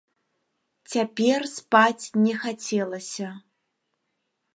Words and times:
Цяпер 0.93 1.39
спаць 1.57 2.05
не 2.23 2.33
хацелася. 2.45 3.29